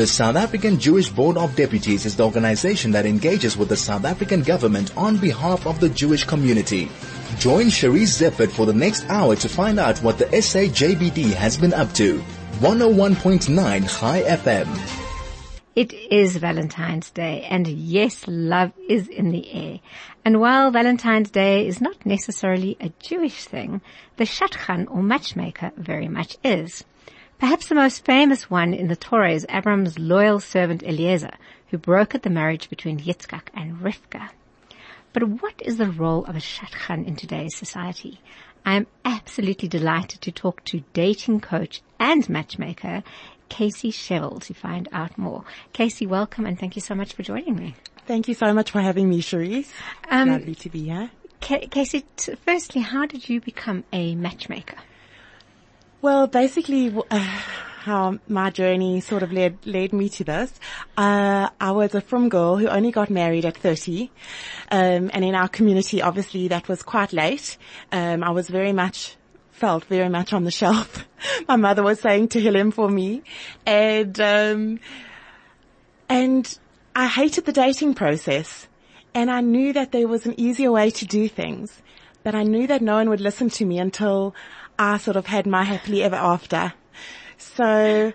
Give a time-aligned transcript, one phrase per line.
[0.00, 4.06] The South African Jewish Board of Deputies is the organization that engages with the South
[4.06, 6.90] African government on behalf of the Jewish community.
[7.38, 11.74] Join Cherise Zephert for the next hour to find out what the SAJBD has been
[11.74, 12.18] up to.
[12.60, 14.68] 101.9 High FM.
[15.76, 19.80] It is Valentine's Day and yes, love is in the air.
[20.24, 23.82] And while Valentine's Day is not necessarily a Jewish thing,
[24.16, 26.84] the shadchan or matchmaker very much is.
[27.40, 31.32] Perhaps the most famous one in the Torah is Abram's loyal servant Eliezer,
[31.68, 34.28] who brokered the marriage between Yitzchak and Rivka.
[35.14, 38.20] But what is the role of a shadchan in today's society?
[38.66, 43.02] I am absolutely delighted to talk to dating coach and matchmaker
[43.48, 45.44] Casey Shevel to find out more.
[45.72, 47.74] Casey, welcome and thank you so much for joining me.
[48.06, 49.70] Thank you so much for having me, Cherise.
[50.10, 51.10] Um, Lovely to be here.
[51.40, 54.76] Casey, t- firstly, how did you become a matchmaker?
[56.02, 57.18] Well, basically, uh,
[57.80, 60.52] how my journey sort of led led me to this.
[60.96, 64.10] Uh, I was a frum girl who only got married at 30,
[64.70, 67.56] um, and in our community, obviously, that was quite late.
[67.90, 69.16] Um, I was very much
[69.60, 71.06] felt very much on the shelf.
[71.48, 73.22] My mother was saying to him for me.
[73.66, 74.80] And, um,
[76.08, 76.58] and
[76.96, 78.66] I hated the dating process.
[79.12, 81.82] And I knew that there was an easier way to do things,
[82.22, 84.34] but I knew that no one would listen to me until
[84.80, 86.72] I sort of had my happily ever after.
[87.36, 88.12] So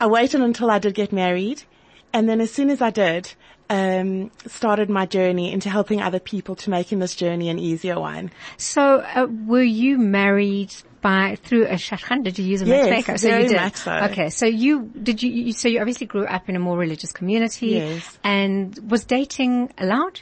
[0.00, 1.64] I waited until I did get married.
[2.12, 3.34] And then as soon as I did,
[3.68, 8.30] um, started my journey into helping other people to making this journey an easier one.
[8.56, 12.22] So, uh, were you married by through a shadchan?
[12.22, 13.18] Did you use a yes, matchmaker?
[13.18, 13.56] So you did.
[13.56, 13.92] Much so.
[13.92, 17.10] Okay, so you did you, you, So you obviously grew up in a more religious
[17.10, 17.70] community.
[17.70, 18.18] Yes.
[18.22, 20.20] And was dating allowed?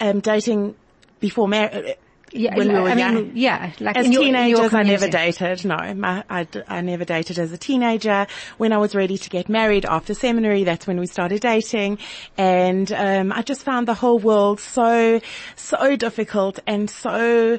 [0.00, 0.76] Um, dating
[1.18, 1.96] before marriage
[2.32, 3.14] yeah, when we were I young.
[3.14, 5.64] Mean, yeah, like as your, teenagers, I never dated.
[5.64, 8.26] No, my, I, I never dated as a teenager.
[8.56, 11.98] When I was ready to get married after seminary, that's when we started dating,
[12.36, 15.20] and um, I just found the whole world so
[15.56, 17.58] so difficult and so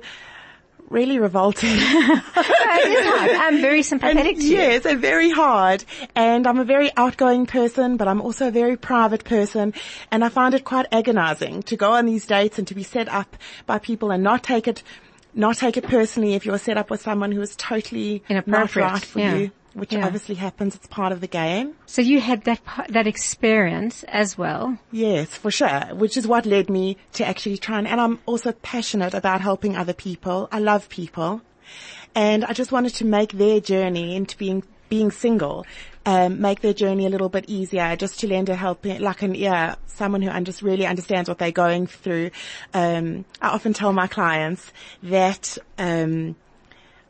[0.89, 1.69] really revolting.
[1.73, 3.31] it is hard.
[3.31, 4.57] I'm very sympathetic and, to you.
[4.57, 5.85] Yes, and very hard.
[6.15, 9.73] And I'm a very outgoing person, but I'm also a very private person.
[10.11, 13.07] And I find it quite agonizing to go on these dates and to be set
[13.09, 14.83] up by people and not take it,
[15.33, 19.03] not take it personally if you're set up with someone who is totally not right
[19.03, 19.35] for yeah.
[19.35, 20.05] you which yeah.
[20.05, 20.75] obviously happens.
[20.75, 21.75] It's part of the game.
[21.85, 22.59] So you had that
[22.89, 24.77] that experience as well.
[24.91, 25.81] Yes, for sure.
[25.93, 29.75] Which is what led me to actually try and, and I'm also passionate about helping
[29.75, 30.49] other people.
[30.51, 31.41] I love people,
[32.15, 35.65] and I just wanted to make their journey into being being single,
[36.05, 39.35] um, make their journey a little bit easier, just to lend a helping, like an
[39.35, 42.31] ear, someone who just really understands what they're going through.
[42.73, 44.71] Um, I often tell my clients
[45.03, 45.57] that.
[45.77, 46.35] Um,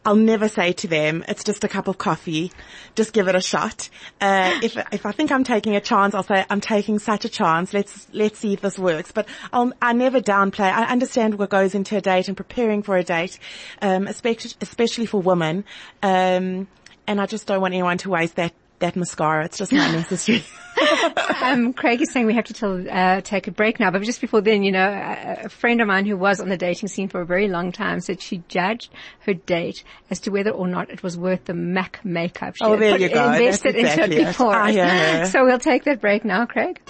[0.05, 2.53] I'll never say to them, it's just a cup of coffee.
[2.95, 3.89] Just give it a shot.
[4.21, 7.29] Uh, if, if I think I'm taking a chance, I'll say, I'm taking such a
[7.29, 7.73] chance.
[7.73, 9.11] Let's, let's see if this works.
[9.11, 10.71] But I'll, I never downplay.
[10.71, 13.39] I understand what goes into a date and preparing for a date,
[13.81, 15.65] um, especially, especially for women.
[16.01, 16.69] Um,
[17.05, 19.45] and I just don't want anyone to waste that, that mascara.
[19.45, 20.43] It's just not necessary.
[21.41, 24.21] um, Craig is saying we have to tell, uh, take a break now, but just
[24.21, 27.07] before then, you know, a, a, friend of mine who was on the dating scene
[27.07, 28.89] for a very long time said she judged
[29.21, 32.55] her date as to whether or not it was worth the MAC makeup.
[32.55, 33.31] She oh, there you go.
[33.31, 34.55] Invested That's exactly into it before.
[34.55, 35.23] Ah, yeah, yeah.
[35.29, 36.81] So we'll take that break now, Craig.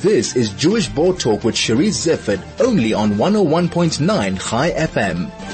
[0.00, 5.45] This is Jewish Board Talk with Cherise Zephert, only on 101.9 High FM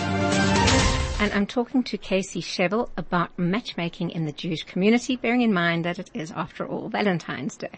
[1.22, 5.84] and I'm talking to Casey Shevel about matchmaking in the Jewish community, bearing in mind
[5.84, 7.70] that it is, after all, Valentine's Day.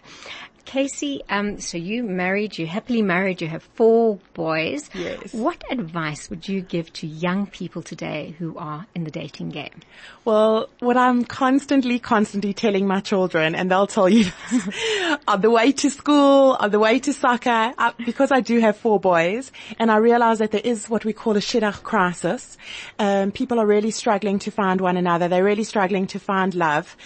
[0.65, 4.89] Casey, um, so you married, you happily married, you have four boys.
[4.93, 5.31] Yes.
[5.31, 9.81] What advice would you give to young people today who are in the dating game?
[10.25, 14.31] Well, what I'm constantly, constantly telling my children, and they'll tell you
[15.27, 18.75] on the way to school, on the way to soccer, uh, because I do have
[18.75, 22.57] four boys, and I realize that there is what we call a shidduch crisis.
[22.97, 25.27] Um, people are really struggling to find one another.
[25.27, 26.97] They're really struggling to find love.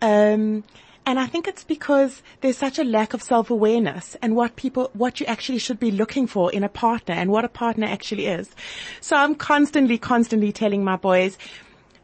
[0.00, 0.64] Um,
[1.06, 5.20] and I think it's because there's such a lack of self-awareness and what people, what
[5.20, 8.50] you actually should be looking for in a partner and what a partner actually is.
[9.00, 11.38] So I'm constantly, constantly telling my boys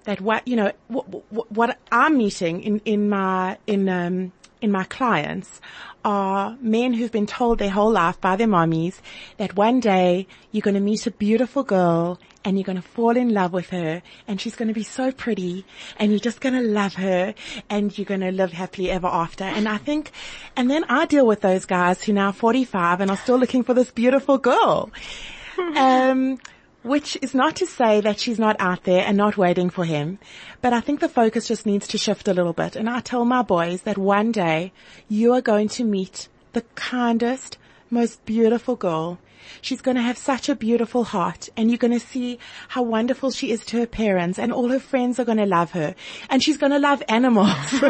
[0.04, 1.04] that what, you know, what,
[1.52, 4.32] what I'm meeting in, in my, in, um,
[4.64, 5.60] in my clients
[6.04, 9.00] are men who've been told their whole life by their mommies
[9.36, 13.16] that one day you're going to meet a beautiful girl and you're going to fall
[13.16, 15.64] in love with her and she's going to be so pretty
[15.98, 17.34] and you're just going to love her
[17.70, 19.44] and you're going to live happily ever after.
[19.44, 20.12] And I think,
[20.56, 23.74] and then I deal with those guys who now 45 and are still looking for
[23.74, 24.90] this beautiful girl.
[25.76, 26.38] um,
[26.84, 30.18] Which is not to say that she's not out there and not waiting for him,
[30.60, 32.76] but I think the focus just needs to shift a little bit.
[32.76, 34.70] And I tell my boys that one day
[35.08, 37.56] you are going to meet the kindest,
[37.88, 39.18] most beautiful girl.
[39.62, 42.38] She's going to have such a beautiful heart and you're going to see
[42.68, 45.70] how wonderful she is to her parents and all her friends are going to love
[45.70, 45.94] her
[46.28, 47.48] and she's going to love animals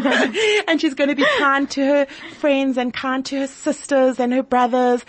[0.68, 2.06] and she's going to be kind to her
[2.38, 5.04] friends and kind to her sisters and her brothers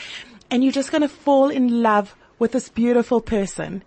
[0.50, 3.84] and you're just going to fall in love with this beautiful person.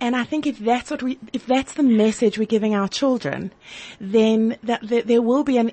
[0.00, 3.52] And I think if that's what we, if that's the message we're giving our children,
[4.00, 5.72] then that, that there will be an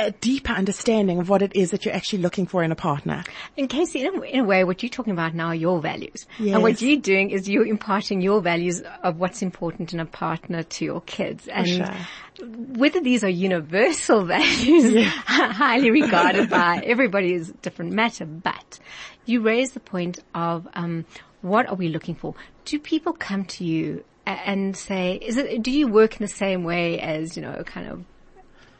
[0.00, 3.24] a deeper understanding of what it is that you're actually looking for in a partner.
[3.56, 6.26] And Casey, in a, in a way, what you're talking about now are your values.
[6.38, 6.54] Yes.
[6.54, 10.62] And what you're doing is you're imparting your values of what's important in a partner
[10.62, 11.48] to your kids.
[11.48, 12.46] And sure.
[12.76, 18.78] whether these are universal values, highly regarded by everybody is a different matter, but
[19.26, 21.04] you raise the point of, um,
[21.42, 22.34] what are we looking for?
[22.64, 26.64] Do people come to you and say, is it, do you work in the same
[26.64, 28.04] way as, you know, kind of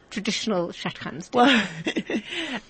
[0.09, 1.33] traditional shadchans?
[1.33, 1.67] Well,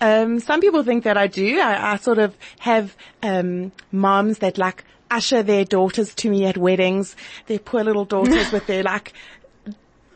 [0.00, 1.60] um, some people think that I do.
[1.60, 6.56] I, I sort of have um, moms that like usher their daughters to me at
[6.56, 7.16] weddings.
[7.46, 9.12] Their poor little daughters with their like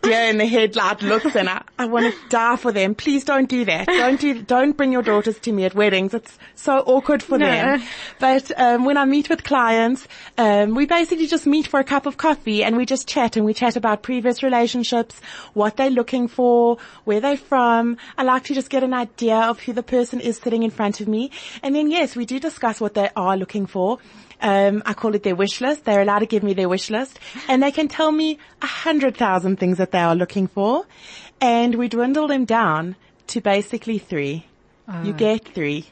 [0.05, 2.95] deer in the headlight looks and I, I want to die for them.
[2.95, 3.87] Please don't do that.
[3.87, 6.15] Don't do, don't bring your daughters to me at weddings.
[6.15, 7.47] It's so awkward for No.
[7.47, 7.83] them.
[8.21, 10.06] But, um, when I meet with clients,
[10.39, 13.45] um, we basically just meet for a cup of coffee and we just chat and
[13.45, 15.21] we chat about previous relationships,
[15.55, 17.97] what they're looking for, where they're from.
[18.19, 21.00] I like to just get an idea of who the person is sitting in front
[21.00, 21.31] of me.
[21.62, 23.99] And then yes, we do discuss what they are looking for.
[24.41, 25.85] Um, I call it their wish list.
[25.85, 29.17] They're allowed to give me their wish list and they can tell me a hundred
[29.17, 30.87] thousand things that they are looking for.
[31.41, 32.97] And we dwindle them down
[33.29, 34.47] to basically three.
[35.03, 35.87] You get three.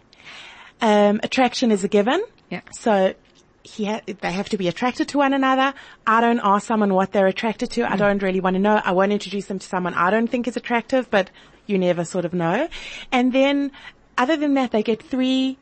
[0.82, 2.22] Um, attraction is a given.
[2.50, 2.60] Yeah.
[2.72, 3.14] So
[3.62, 5.72] he ha- they have to be attracted to one another.
[6.06, 7.90] I don't ask someone what they're attracted to.
[7.90, 8.82] I don't really want to know.
[8.84, 11.30] I won't introduce them to someone I don't think is attractive, but
[11.66, 12.68] you never sort of know.
[13.10, 13.70] And then
[14.18, 15.56] other than that, they get three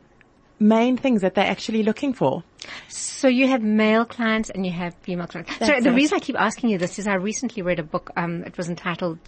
[0.61, 2.45] main things that they're actually looking for.
[2.89, 5.57] So you have male clients and you have female clients.
[5.59, 5.95] So the it.
[5.95, 8.69] reason I keep asking you this is I recently read a book, um, it was
[8.69, 9.19] entitled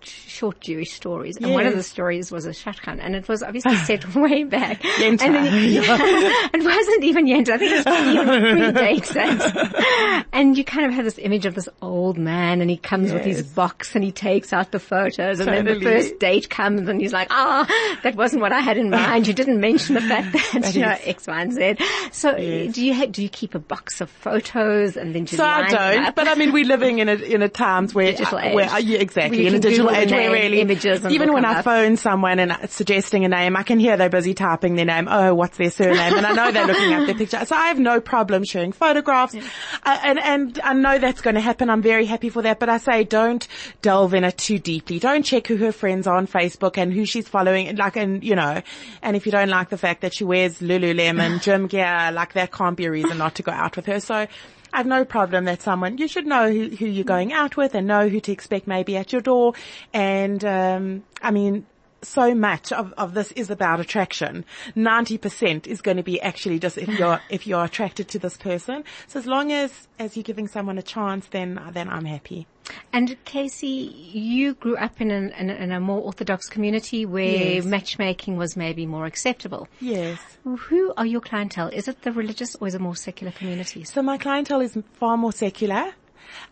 [0.00, 1.36] Short Jewish Stories.
[1.36, 4.82] And one of the stories was a shadchan and it was obviously set way back.
[4.82, 5.22] Yenta.
[5.22, 5.54] And then,
[6.54, 7.50] it wasn't even Yenta.
[7.50, 10.23] I think it was even predates that.
[10.44, 13.24] And you kind of have this image of this old man and he comes with
[13.24, 17.00] his box and he takes out the photos and then the first date comes and
[17.00, 17.66] he's like, ah,
[18.02, 19.26] that wasn't what I had in mind.
[19.26, 21.76] You didn't mention the fact that, you know, X, Y, and Z.
[22.12, 25.44] So do you ha- do you keep a box of photos and then just So
[25.46, 28.52] I don't, but I mean, we're living in a in a times where, Digital uh,
[28.52, 28.72] where age.
[28.72, 31.44] uh, yeah, exactly Where in a digital Google age the where really images even when
[31.46, 31.64] I up.
[31.64, 35.08] phone someone and it's suggesting a name, I can hear they're busy typing their name.
[35.10, 36.14] Oh, what's their surname?
[36.14, 37.44] And I know they're looking at their picture.
[37.46, 41.40] So I have no problem sharing photographs, uh, and and I know that's going to
[41.40, 41.70] happen.
[41.70, 42.58] I'm very happy for that.
[42.58, 43.46] But I say don't
[43.82, 44.98] delve in it too deeply.
[44.98, 47.68] Don't check who her friends are on Facebook and who she's following.
[47.68, 48.62] and Like and you know,
[49.02, 52.52] and if you don't like the fact that she wears Lululemon gym gear, like that
[52.52, 54.00] can't be a reason not to go out with her.
[54.00, 54.26] So.
[54.72, 57.76] I have no problem that someone, you should know who, who you're going out with
[57.76, 59.54] and know who to expect maybe at your door.
[59.92, 61.64] And, um, I mean,
[62.04, 64.44] so much of, of this is about attraction.
[64.76, 68.84] 90% is going to be actually just if you're, if you're attracted to this person.
[69.08, 72.46] So as long as, as you're giving someone a chance, then, then I'm happy.
[72.92, 77.24] And Casey, you grew up in, an, in, a, in a more orthodox community where
[77.54, 77.64] Yes.
[77.64, 79.68] matchmaking was maybe more acceptable.
[79.80, 80.18] Yes.
[80.44, 81.68] Who are your clientele?
[81.68, 83.92] Is it the religious or is it more secular communities?
[83.92, 85.92] So my clientele is far more secular.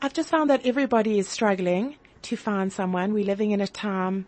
[0.02, 3.14] I've just found that everybody is struggling to find someone.
[3.14, 4.26] We're living in a time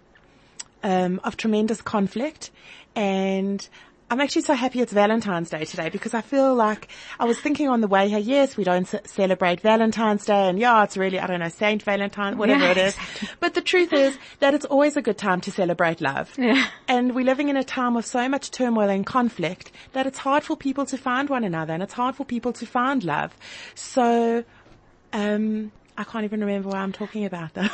[0.85, 2.53] um, of tremendous conflict,
[2.95, 3.67] and
[4.11, 6.89] I'm actually so happy it's Valentine's Day today because I feel like
[7.19, 8.19] I was thinking on the way here.
[8.19, 11.83] Yes, we don't c- celebrate Valentine's Day, and yeah, it's really I don't know Saint
[11.83, 12.97] Valentine, whatever Yeah, it is.
[13.41, 16.31] But the truth is that it's always a good time to celebrate love.
[16.39, 16.67] Yeah.
[16.87, 20.45] And we're living in a time of so much turmoil and conflict that it's hard
[20.45, 23.35] for people to find one another and it's hard for people to find love.
[23.75, 24.45] So,
[25.15, 27.71] um, I can't even remember why I'm talking about that.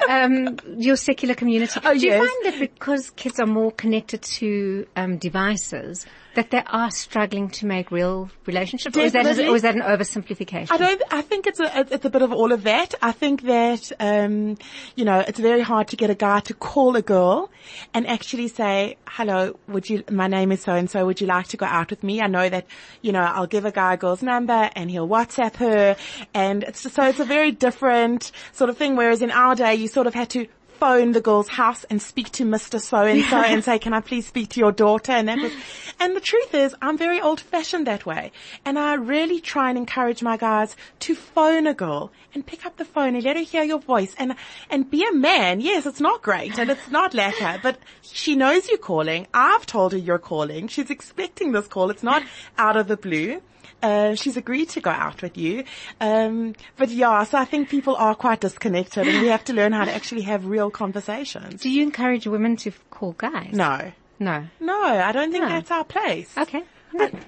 [0.08, 1.80] um, your secular community.
[1.82, 6.62] Oh, Do you find that because kids are more connected to um, devices, that they
[6.66, 10.68] are struggling to make real relationships, or is, that, or is that an oversimplification?
[10.70, 11.02] I don't.
[11.10, 12.94] I think it's a it's a bit of all of that.
[13.02, 14.56] I think that um,
[14.96, 17.50] you know it's very hard to get a guy to call a girl
[17.92, 20.04] and actually say, "Hello, would you?
[20.10, 21.04] My name is so and so.
[21.06, 22.66] Would you like to go out with me?" I know that
[23.02, 25.96] you know I'll give a guy a girl's number and he'll WhatsApp her,
[26.32, 28.96] and it's so it's a very different sort of thing.
[28.96, 30.46] Whereas in our day, you sort of had to
[30.82, 32.80] phone the girl's house and speak to Mr.
[32.80, 35.12] So and so and say, can I please speak to your daughter?
[35.12, 35.52] And that was,
[36.00, 38.32] and the truth is I'm very old fashioned that way.
[38.64, 42.78] And I really try and encourage my guys to phone a girl and pick up
[42.78, 44.34] the phone and let her hear your voice and,
[44.70, 45.60] and be a man.
[45.60, 49.28] Yes, it's not great and it's not lacquer, but she knows you're calling.
[49.32, 50.66] I've told her you're calling.
[50.66, 51.90] She's expecting this call.
[51.90, 52.24] It's not
[52.58, 53.40] out of the blue.
[53.82, 55.64] Uh, she's agreed to go out with you.
[56.00, 59.72] Um, but yeah, so I think people are quite disconnected and we have to learn
[59.72, 61.60] how to actually have real conversations.
[61.62, 63.50] Do you encourage women to call guys?
[63.52, 63.92] No.
[64.20, 64.44] No.
[64.60, 65.48] No, I don't think No.
[65.50, 66.32] that's our place.
[66.38, 66.62] Okay.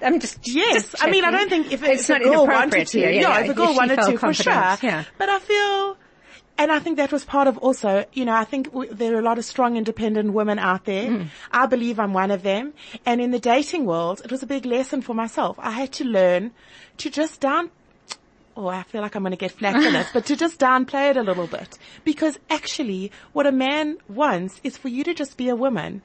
[0.01, 2.47] I'm just Yes, just I mean, I don't think if, it's if not a girl
[2.47, 3.09] wanted to, here.
[3.09, 4.53] yeah, Yeah, if a girl wanted to, for sure.
[4.53, 5.03] Yeah.
[5.17, 5.97] But I feel,
[6.57, 9.19] and I think that was part of also, you know, I think w- there are
[9.19, 11.09] a lot of strong, independent women out there.
[11.09, 11.27] Mm.
[11.51, 12.73] I believe I'm one of them.
[13.05, 15.57] And in the dating world, it was a big lesson for myself.
[15.59, 16.51] I had to learn
[16.97, 17.71] to just down.
[18.55, 21.09] Oh, I feel like I'm going to get flack for this, but to just downplay
[21.09, 21.77] it a little bit.
[22.05, 26.03] Because actually, what a man wants is for you to just be a woman.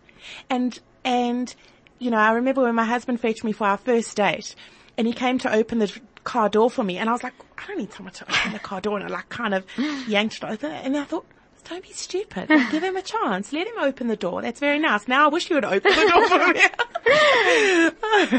[0.49, 1.55] And, and,
[2.01, 4.57] you know, I remember when my husband fetched me for our first date
[4.99, 7.67] and he came to open the car door for me and I was like, I
[7.67, 9.65] don't need someone to open the car door and I like kind of
[10.07, 11.27] yanked it open and I thought,
[11.69, 12.49] don't be stupid.
[12.49, 13.53] Like, give him a chance.
[13.53, 14.41] Let him open the door.
[14.43, 15.07] That's very nice.
[15.07, 16.39] Now I wish you would open the door for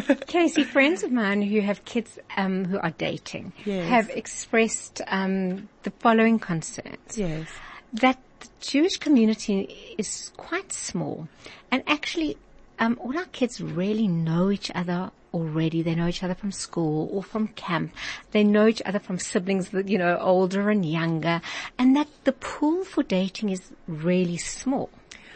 [0.09, 0.15] me.
[0.27, 3.87] Casey, friends of mine who have kids um, who are dating Yes.
[3.89, 7.17] have expressed um, the following concerns.
[7.17, 7.47] yes.
[7.93, 11.27] that the Jewish community is quite small
[11.69, 12.37] and actually
[12.81, 15.81] um, all our kids really know each other already.
[15.83, 17.93] They know each other from school or from camp.
[18.31, 21.41] They know each other from siblings that, you know, older and younger
[21.77, 24.89] and that the pool for dating is really small.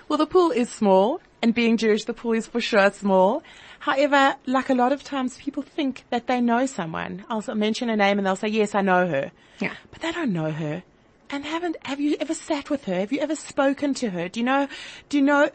[0.09, 3.43] Well, the pool is small, and being Jewish, the pool is for sure small.
[3.79, 7.25] However, like a lot of times, people think that they know someone.
[7.29, 9.31] I'll mention a name and they'll say, yes, I know her.
[9.59, 9.73] Yeah.
[9.91, 10.83] But they don't know her.
[11.29, 12.95] And haven't, have you ever sat with her?
[12.99, 14.29] Have you ever spoken to her?
[14.29, 14.67] Do you know,
[15.09, 15.49] do you know,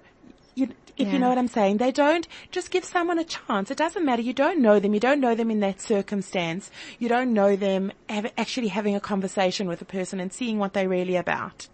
[0.54, 0.68] you,
[1.00, 1.14] if Yeah.
[1.14, 3.71] you know what I'm saying, they don't just give someone a chance.
[3.71, 4.23] It doesn't matter.
[4.23, 4.95] You don't know them.
[4.95, 6.71] You don't know them in that circumstance.
[6.99, 10.73] You don't know them have, actually having a conversation with a person and seeing what
[10.73, 11.69] they're really about.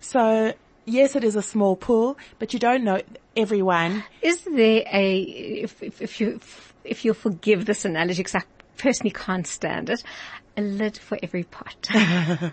[0.00, 0.54] So
[0.84, 3.02] yes, it is a small pool, but you don't know
[3.36, 4.04] everyone.
[4.22, 6.40] Is there a, if, if, if you,
[6.84, 8.42] if you'll forgive this analogy because I
[8.78, 10.02] personally can't stand it,
[10.56, 11.88] a lid for every pot.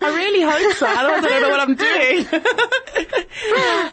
[0.00, 0.86] I really hope so.
[0.86, 2.26] Otherwise I don't know what I'm doing.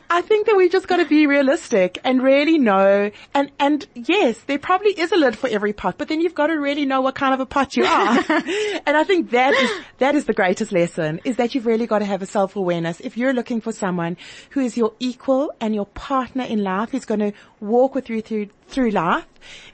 [0.09, 3.11] I think that we've just got to be realistic and really know.
[3.33, 6.47] And, and yes, there probably is a lid for every pot, but then you've got
[6.47, 8.17] to really know what kind of a pot you are.
[8.29, 11.99] and I think that is, that is the greatest lesson is that you've really got
[11.99, 12.99] to have a self-awareness.
[12.99, 14.17] If you're looking for someone
[14.49, 18.21] who is your equal and your partner in life who's going to walk with you
[18.21, 19.25] through, through life,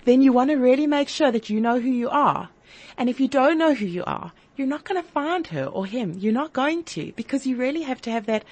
[0.06, 2.50] then you want to really make sure that you know who you are.
[2.98, 5.86] And if you don't know who you are, you're not going to find her or
[5.86, 6.14] him.
[6.18, 8.44] You're not going to because you really have to have that,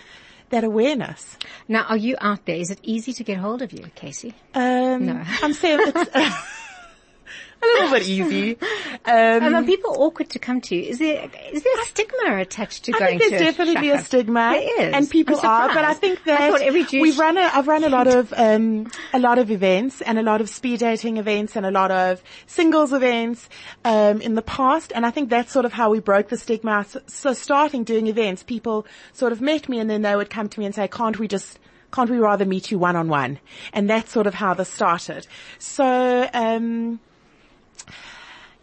[0.49, 1.37] that awareness.
[1.67, 2.57] now, are you out there?
[2.57, 4.33] Is it easy to get hold of you, Casey?
[4.53, 5.23] Um, No.
[5.41, 6.09] I'm saying it's
[7.61, 8.57] a little bit easy.
[9.07, 10.75] Um, Um, are people awkward to come to?
[10.75, 10.89] You.
[10.89, 13.95] Is there is there a stigma attached to I going think there's to definitely a
[13.97, 14.05] shaka?
[14.05, 14.93] stigma, There is.
[14.95, 15.67] and people are.
[15.73, 17.37] But I think I that Jewish we've run.
[17.37, 20.49] A, I've run a lot of um, a lot of events and a lot of
[20.49, 23.47] speed dating events and a lot of singles events
[23.83, 26.85] um, in the past, and I think that's sort of how we broke the stigma.
[26.87, 30.49] So, so starting doing events, people sort of met me, and then they would come
[30.49, 31.59] to me and say, "Can't we just?"
[31.93, 33.39] Can't we rather meet you one on one?
[33.71, 35.25] And that's sort of how this started.
[35.59, 36.99] So, um,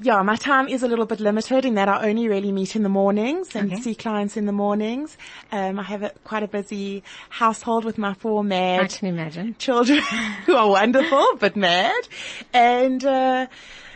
[0.02, 2.82] yeah, my time is a little bit limited in that I only really meet in
[2.82, 3.80] the mornings and Okay.
[3.82, 5.16] see clients in the mornings.
[5.50, 9.54] Um, I have a, quite a busy household with my four I mad can imagine.
[9.58, 9.98] children
[10.46, 12.02] who are wonderful but mad.
[12.52, 13.46] And uh,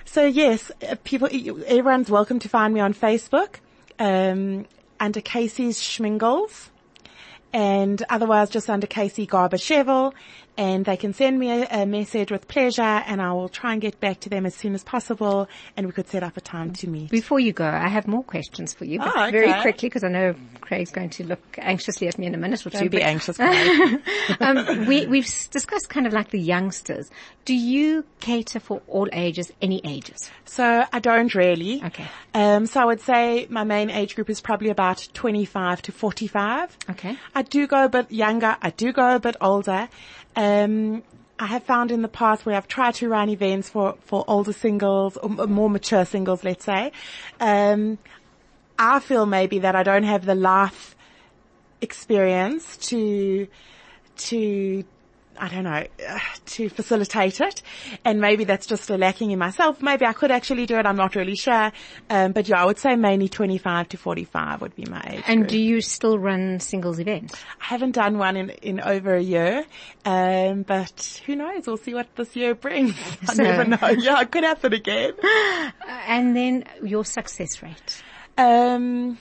[0.05, 1.29] so yes, uh, people,
[1.67, 3.57] everyone's welcome to find me on Facebook
[3.99, 4.67] um,
[5.01, 6.69] under Casey's Schmingles
[7.53, 10.13] and otherwise just under Casey Garber Shevel.
[10.59, 13.81] And they can send me a, a message with pleasure and I will try and
[13.83, 16.73] get back to them as soon as possible and we could set up a time
[16.75, 17.11] to meet.
[17.11, 20.09] Before you go, I have more questions for you, but Oh, very quickly because I
[20.09, 22.79] know Craig's going to look anxiously at me in a minute or two.
[22.79, 24.01] Don't be but- anxious, Craig.
[24.41, 27.11] um, we, we've discussed kind of like the youngsters.
[27.45, 30.31] Do you cater for all ages, any ages?
[30.47, 31.83] So I don't really.
[31.85, 32.07] Okay.
[32.35, 36.77] Um, so I would say my main age group is probably about 25 to 45.
[36.91, 37.17] Okay.
[37.35, 38.57] I do go a bit younger.
[38.63, 39.89] I do go a bit older.
[40.39, 40.45] Um,
[41.39, 44.53] I have found in the past where I've tried to run events for, for older
[44.53, 46.93] singles or more mature singles, let's say.
[47.41, 47.99] Um,
[48.79, 50.97] I feel maybe that I don't have the life
[51.81, 53.49] experience to,
[54.17, 54.85] to
[55.39, 57.63] I don't know, uh, to facilitate it.
[58.05, 59.83] And maybe that's just a lacking in myself.
[59.83, 60.87] Maybe I could actually do it.
[60.87, 61.73] I'm not really sure.
[62.11, 65.23] Um, but yeah, I would say mainly 25 to 45 would be my age.
[65.27, 65.51] And group.
[65.51, 67.35] do you still run singles events?
[67.61, 69.65] I haven't done one in, in over a year.
[70.05, 71.67] Um, but who knows?
[71.67, 72.95] We'll see what this year brings.
[73.29, 73.89] I So- never know.
[73.99, 75.13] Yeah, it could happen again.
[76.09, 78.03] And then your success rate.
[78.39, 79.19] Um,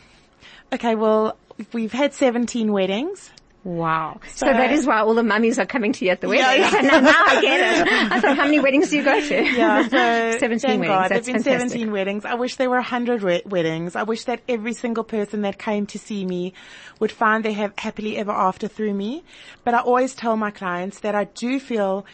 [0.74, 1.38] okay, well,
[1.74, 3.32] we've had 17 weddings.
[3.66, 4.20] Wow.
[4.36, 6.62] So, So- that is why all the mummies are coming to you at the wedding.
[6.62, 6.82] Yeah, yeah.
[6.88, 8.12] now, now I get it.
[8.12, 9.44] I thought, how many weddings do you go to?
[9.44, 9.90] Yeah, so
[10.40, 10.88] 17 thank weddings.
[10.88, 11.10] God.
[11.10, 11.70] That's been fantastic.
[11.72, 12.26] 17 weddings.
[12.26, 13.96] I wish there were 100 we- weddings.
[13.96, 16.54] I wish that every single person that came to see me
[17.00, 19.24] would find they have happily ever after through me.
[19.64, 22.06] But I always tell my clients that I do feel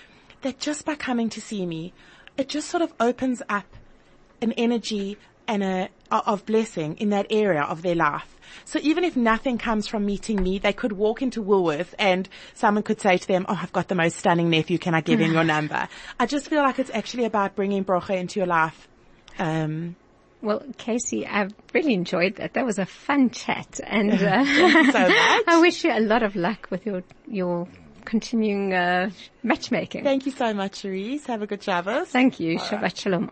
[0.44, 1.94] that just by coming to see me,
[2.38, 3.66] it just sort of opens up
[4.42, 5.18] an energy
[5.52, 8.28] and a of blessing in that area of their life.
[8.66, 12.84] So even if nothing comes from meeting me, they could walk into Woolworth and someone
[12.84, 14.78] could say to them, "Oh, I've got the most stunning nephew.
[14.78, 15.88] Can I give him your number?"
[16.20, 18.88] I just feel like it's actually about bringing brocha into your life.
[19.40, 19.96] Um,
[20.42, 22.54] Well, Casey, I've really enjoyed that.
[22.56, 24.44] That was a fun chat, and uh,
[24.96, 25.02] so.
[25.54, 27.68] I wish you a lot of luck with your your
[28.06, 29.10] continuing uh,
[29.44, 30.04] matchmaking.
[30.04, 31.26] thank you so much, Cherise.
[31.28, 32.08] Have a good Shabbos.
[32.10, 32.58] Thank you.
[32.58, 33.30] Shabbat shalom.